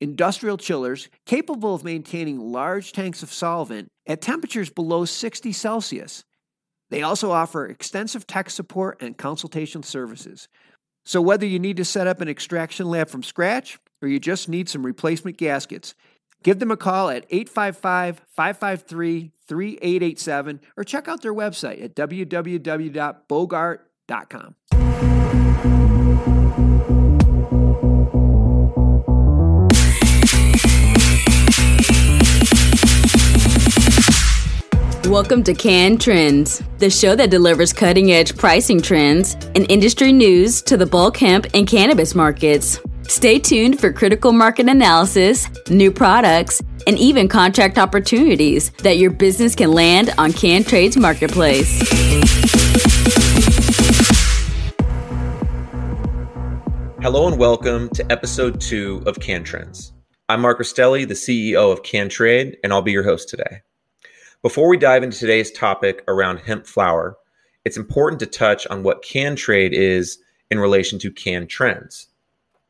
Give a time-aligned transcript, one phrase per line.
[0.00, 6.24] industrial chillers capable of maintaining large tanks of solvent at temperatures below 60 Celsius.
[6.90, 10.48] They also offer extensive tech support and consultation services.
[11.04, 14.48] So, whether you need to set up an extraction lab from scratch or you just
[14.48, 15.94] need some replacement gaskets,
[16.44, 24.83] Give them a call at 855 553 3887 or check out their website at www.bogart.com.
[35.14, 40.60] Welcome to Can Trends, the show that delivers cutting edge pricing trends and industry news
[40.62, 42.80] to the bulk hemp and cannabis markets.
[43.02, 49.54] Stay tuned for critical market analysis, new products, and even contract opportunities that your business
[49.54, 51.78] can land on CanTrade's marketplace.
[57.02, 59.92] Hello and welcome to episode two of Can Trends.
[60.28, 63.60] I'm Mark Rastelli, the CEO of CanTrade, and I'll be your host today.
[64.44, 67.16] Before we dive into today's topic around hemp flower,
[67.64, 70.18] it's important to touch on what CanTrade is
[70.50, 72.08] in relation to Can Trends.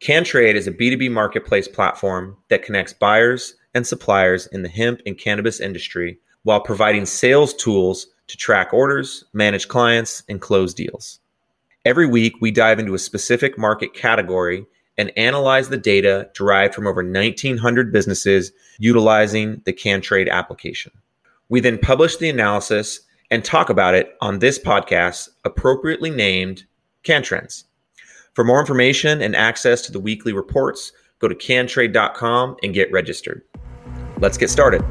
[0.01, 5.19] CanTrade is a B2B marketplace platform that connects buyers and suppliers in the hemp and
[5.19, 11.19] cannabis industry while providing sales tools to track orders, manage clients, and close deals.
[11.85, 14.65] Every week, we dive into a specific market category
[14.97, 20.93] and analyze the data derived from over 1,900 businesses utilizing the CanTrade application.
[21.51, 23.01] We then publish the analysis
[23.31, 26.65] and talk about it on this podcast, appropriately named
[27.05, 27.65] CanTrends.
[28.33, 33.43] For more information and access to the weekly reports, go to cantrade.com and get registered.
[34.19, 34.83] Let's get started.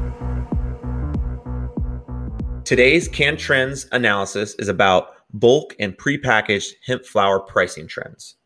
[2.64, 8.36] Today's Can Trends analysis is about bulk and prepackaged hemp flower pricing trends.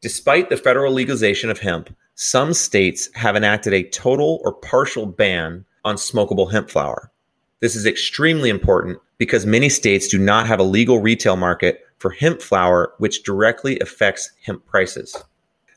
[0.00, 5.64] Despite the federal legalization of hemp, some states have enacted a total or partial ban
[5.84, 7.11] on smokable hemp flower.
[7.62, 12.10] This is extremely important because many states do not have a legal retail market for
[12.10, 15.16] hemp flower, which directly affects hemp prices.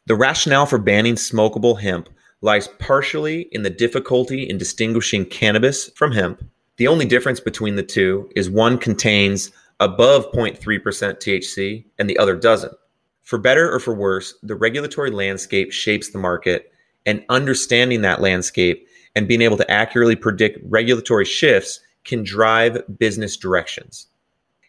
[0.07, 2.09] The rationale for banning smokable hemp
[2.41, 6.44] lies partially in the difficulty in distinguishing cannabis from hemp.
[6.78, 12.35] The only difference between the two is one contains above 0.3% THC and the other
[12.35, 12.73] doesn't.
[13.22, 16.72] For better or for worse, the regulatory landscape shapes the market,
[17.06, 23.37] and understanding that landscape and being able to accurately predict regulatory shifts can drive business
[23.37, 24.07] directions.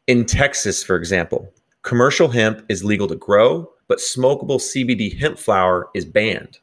[0.06, 1.52] In Texas, for example,
[1.82, 6.58] commercial hemp is legal to grow, but smokable CBD hemp flower is banned.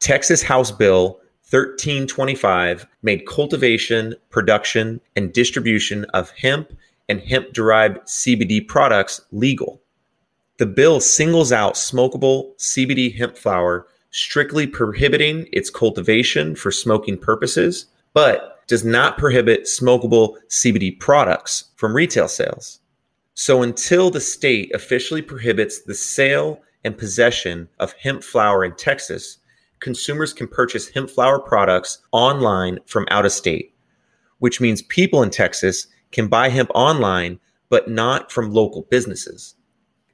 [0.00, 6.72] Texas House Bill 1325 made cultivation, production, and distribution of hemp
[7.08, 9.80] and hemp derived CBD products legal.
[10.58, 17.86] The bill singles out smokable CBD hemp flower, strictly prohibiting its cultivation for smoking purposes,
[18.12, 22.80] but does not prohibit smokable CBD products from retail sales.
[23.34, 29.38] So until the state officially prohibits the sale and possession of hemp flower in Texas,
[29.80, 33.74] consumers can purchase hemp flower products online from out of state,
[34.38, 37.40] which means people in Texas can buy hemp online,
[37.70, 39.54] but not from local businesses.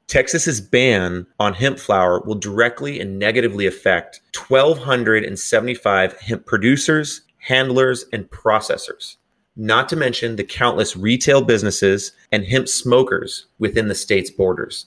[0.09, 8.29] Texas's ban on hemp flower will directly and negatively affect 1,275 hemp producers, handlers, and
[8.31, 9.17] processors
[9.59, 14.87] not to mention the countless retail businesses and hemp smokers within the state's borders.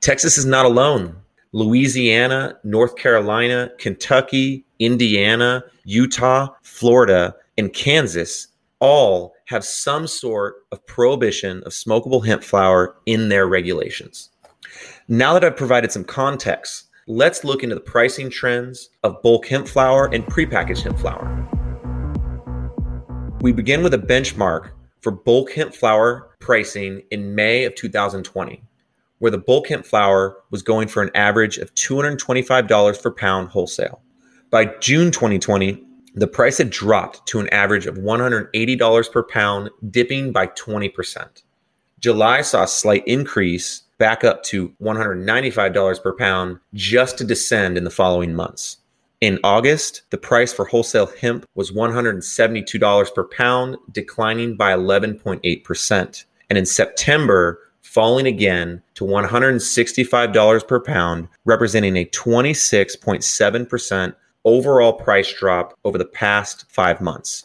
[0.00, 1.14] Texas is not alone.
[1.52, 8.48] Louisiana, North Carolina, Kentucky, Indiana, Utah, Florida, and Kansas
[8.78, 14.30] all have some sort of prohibition of smokable hemp flower in their regulations.
[15.08, 19.66] Now that I've provided some context, let's look into the pricing trends of bulk hemp
[19.66, 21.26] flower and prepackaged hemp flower.
[23.40, 24.70] We begin with a benchmark
[25.00, 28.62] for bulk hemp flower pricing in May of 2020,
[29.18, 34.00] where the bulk hemp flower was going for an average of $225 per pound wholesale.
[34.50, 35.84] By June 2020,
[36.14, 41.42] the price had dropped to an average of $180 per pound, dipping by 20%.
[42.00, 47.84] July saw a slight increase back up to $195 per pound, just to descend in
[47.84, 48.78] the following months.
[49.20, 56.24] In August, the price for wholesale hemp was $172 per pound, declining by 11.8%.
[56.48, 64.14] And in September, falling again to $165 per pound, representing a 26.7%
[64.44, 67.44] overall price drop over the past five months.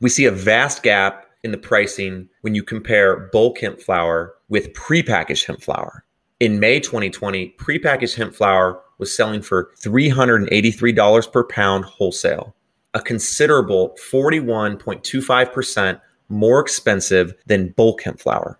[0.00, 4.72] We see a vast gap in the pricing when you compare bulk hemp flower with
[4.72, 6.04] prepackaged hemp flower.
[6.40, 12.54] In May 2020, prepackaged hemp flower was selling for $383 per pound wholesale,
[12.94, 18.58] a considerable 41.25% more expensive than bulk hemp flower.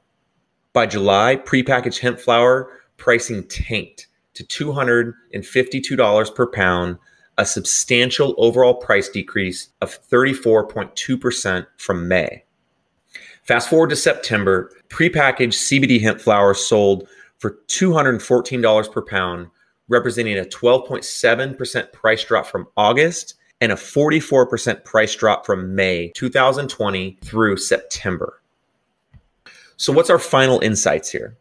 [0.73, 6.99] By July, prepackaged hemp flower pricing tanked to $252 per pound,
[7.39, 12.45] a substantial overall price decrease of 34.2% from May.
[13.43, 17.07] Fast forward to September, prepackaged CBD hemp flower sold
[17.39, 19.49] for $214 per pound,
[19.89, 27.19] representing a 12.7% price drop from August and a 44% price drop from May 2020
[27.23, 28.41] through September.
[29.77, 31.37] So, what's our final insights here?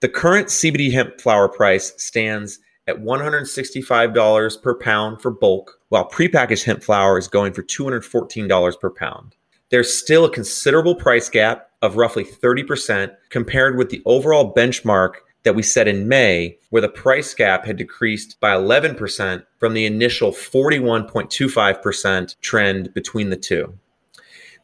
[0.00, 6.64] The current CBD hemp flower price stands at $165 per pound for bulk, while prepackaged
[6.64, 9.34] hemp flower is going for $214 per pound.
[9.70, 15.54] There's still a considerable price gap of roughly 30% compared with the overall benchmark that
[15.54, 20.32] we set in May, where the price gap had decreased by 11% from the initial
[20.32, 23.76] 41.25% trend between the two.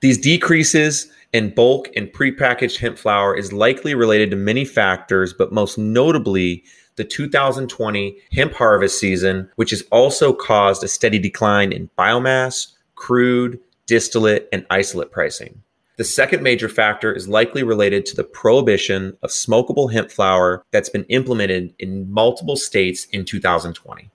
[0.01, 5.53] These decreases in bulk and prepackaged hemp flower is likely related to many factors, but
[5.53, 6.65] most notably
[6.97, 13.59] the 2020 hemp harvest season, which has also caused a steady decline in biomass, crude,
[13.87, 15.63] distillate, and isolate pricing.
[15.97, 20.89] The second major factor is likely related to the prohibition of smokable hemp flower that's
[20.89, 24.11] been implemented in multiple states in 2020.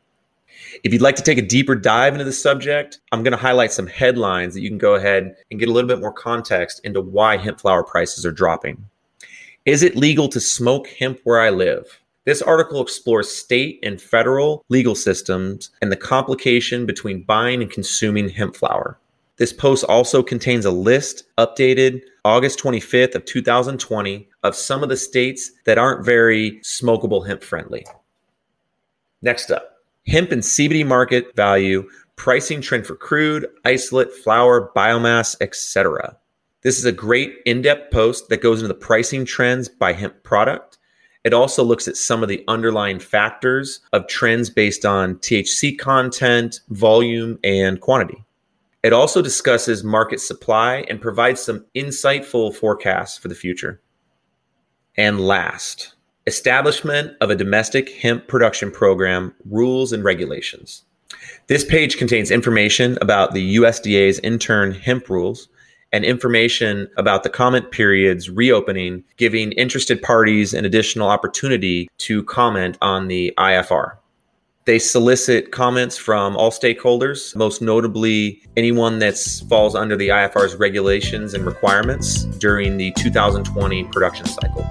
[0.83, 3.71] If you'd like to take a deeper dive into the subject, I'm going to highlight
[3.71, 7.00] some headlines that you can go ahead and get a little bit more context into
[7.00, 8.89] why hemp flower prices are dropping.
[9.65, 12.00] Is it legal to smoke hemp where I live?
[12.27, 18.27] This article explores state and federal legal systems and the complication between buying and consuming
[18.27, 19.00] hemp flower.
[19.38, 24.97] This post also contains a list updated August 25th of 2020 of some of the
[24.97, 27.85] states that aren't very smokable hemp friendly.
[29.21, 31.88] Next up, hemp and CBD market value,
[32.18, 36.18] pricing trend for crude, isolate, flower, biomass, etc.
[36.62, 40.76] This is a great in-depth post that goes into the pricing trends by hemp product.
[41.27, 46.62] It also looks at some of the underlying factors of trends based on THC content,
[46.69, 48.24] volume, and quantity.
[48.81, 53.81] It also discusses market supply and provides some insightful forecasts for the future.
[54.95, 55.95] And last,
[56.27, 60.85] establishment of a domestic hemp production program, rules and regulations.
[61.47, 65.50] This page contains information about the USDA's interim hemp rules
[65.92, 72.78] and information about the comment periods reopening, giving interested parties an additional opportunity to comment
[72.81, 73.97] on the IFR.
[74.66, 81.33] They solicit comments from all stakeholders, most notably anyone that falls under the IFR's regulations
[81.33, 84.69] and requirements during the 2020 production cycle.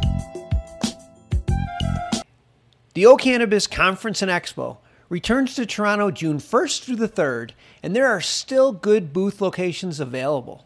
[2.92, 4.76] The O'Cannabiz Conference and Expo
[5.08, 7.52] returns to Toronto June 1st through the 3rd,
[7.82, 10.65] and there are still good booth locations available.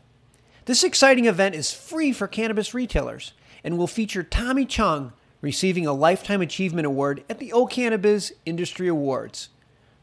[0.70, 3.32] This exciting event is free for cannabis retailers
[3.64, 9.48] and will feature Tommy Chong, receiving a Lifetime Achievement Award at the O'Cannabiz Industry Awards.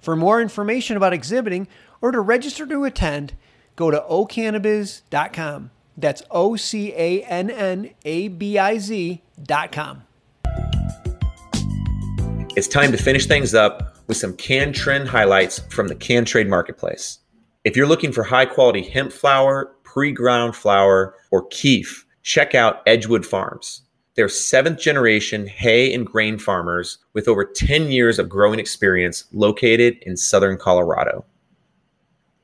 [0.02, 1.70] For more information about exhibiting
[2.02, 3.34] or to register to attend,
[3.78, 5.72] go to ocannabiz.com.
[5.96, 10.04] That's O C A N N A B I Z.com.
[12.58, 16.50] It's time to finish things up with some can trend highlights from the can trade
[16.50, 17.20] marketplace.
[17.64, 22.84] If you're looking for high quality hemp flower, pre ground flower, or kief, check out
[22.86, 23.82] Edgewood Farms.
[24.14, 29.98] They're seventh generation hay and grain farmers with over 10 years of growing experience located
[30.04, 31.26] in southern Colorado.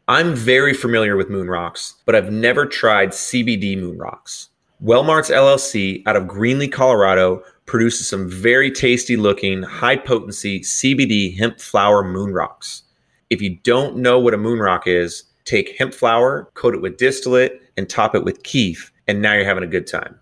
[0.08, 4.50] I'm very familiar with moon rocks, but I've never tried CBD moon rocks.
[4.84, 11.60] Wellmarts LLC out of Greeley, Colorado produces some very tasty looking, high potency CBD hemp
[11.60, 12.82] flower moon rocks.
[13.30, 16.98] If you don't know what a moon rock is, take hemp flower, coat it with
[16.98, 20.20] distillate, and top it with kief, and now you're having a good time.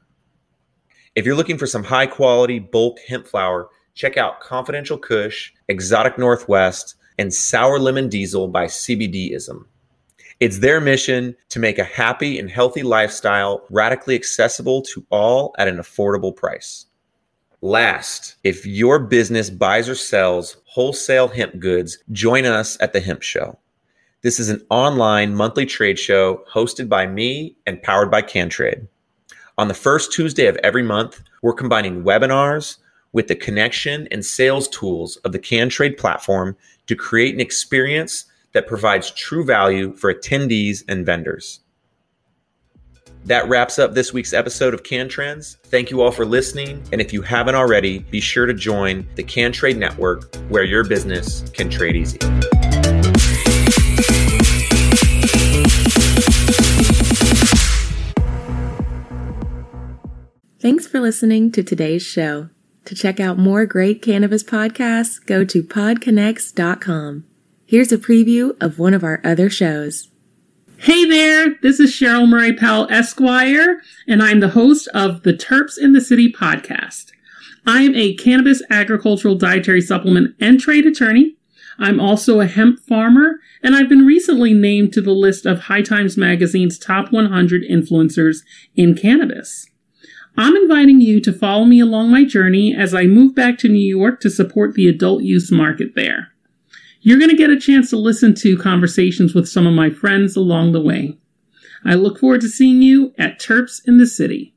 [1.16, 6.18] If you're looking for some high quality bulk hemp flower, check out Confidential Kush, Exotic
[6.18, 9.66] Northwest, and Sour Lemon Diesel by CBDism.
[10.40, 15.68] It's their mission to make a happy and healthy lifestyle radically accessible to all at
[15.68, 16.88] an affordable price.
[17.62, 23.22] Last, if your business buys or sells wholesale hemp goods, join us at the Hemp
[23.22, 23.60] Show.
[24.24, 28.88] This is an online monthly trade show hosted by me and powered by CanTrade.
[29.58, 32.78] On the first Tuesday of every month, we're combining webinars
[33.14, 38.68] with the connection and sales tools of the CanTrade platform to create an experience that
[38.68, 41.62] provides true value for attendees and vendors.
[43.26, 45.58] That wraps up this week's episode of Can Trends.
[45.64, 46.84] Thank you all for listening.
[46.92, 50.84] And if you haven't already, be sure to join the Can Trade Network where your
[50.84, 52.20] business can trade easy.
[60.62, 62.50] Thanks for listening to today's show.
[62.86, 67.26] To check out more great cannabis podcasts, go to podconnects.com.
[67.66, 70.10] Here's a preview of one of our other shows.
[70.78, 75.80] Hey there, this is Cheryl Murray Powell Esquire, and I'm the host of the Terps
[75.80, 77.08] in the City podcast.
[77.66, 81.38] I am a cannabis agricultural dietary supplement and trade attorney.
[81.80, 85.82] I'm also a hemp farmer, and I've been recently named to the list of High
[85.82, 88.44] Times Magazine's top 100 influencers
[88.76, 89.66] in cannabis.
[90.38, 93.80] I'm inviting you to follow me along my journey as I move back to New
[93.80, 96.30] York to support the adult use market there.
[97.02, 100.36] You're going to get a chance to listen to conversations with some of my friends
[100.36, 101.18] along the way.
[101.84, 104.54] I look forward to seeing you at Terps in the City.